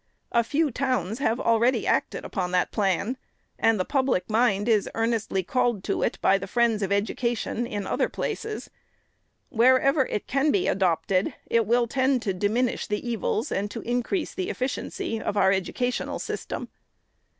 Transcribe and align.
A 0.31 0.43
few 0.43 0.71
towns 0.71 1.19
have 1.19 1.39
already 1.39 1.85
acted 1.85 2.25
upon 2.25 2.49
that 2.53 2.71
plan, 2.71 3.17
and 3.59 3.79
the 3.79 3.85
public 3.85 4.27
mind 4.31 4.67
is 4.67 4.89
earnestly 4.95 5.43
called 5.43 5.83
to 5.83 6.01
it 6.01 6.17
by 6.23 6.39
the 6.39 6.47
friends 6.47 6.81
of 6.81 6.91
education 6.91 7.67
in 7.67 7.85
other 7.85 8.09
places. 8.09 8.71
Wherever 9.49 10.07
it 10.07 10.25
can 10.25 10.49
be 10.49 10.67
adopted, 10.67 11.35
it 11.45 11.67
will 11.67 11.85
tend 11.85 12.23
to 12.23 12.33
diminish 12.33 12.87
the 12.87 13.07
evils 13.07 13.51
and 13.51 13.69
to 13.69 13.81
increase 13.83 14.33
the 14.33 14.49
efficiency 14.49 15.21
of 15.21 15.37
our 15.37 15.51
educational 15.51 16.17
system. 16.17 16.69